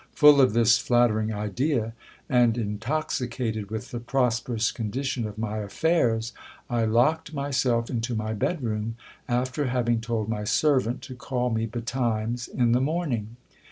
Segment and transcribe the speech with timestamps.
[0.15, 1.93] Full of this flattering idea,
[2.27, 6.33] and intoxicated with the prosperous condition of my affairs,
[6.71, 8.95] I locked myself into my bed room,
[9.29, 13.35] after having told my servant to call me betimes in the morning.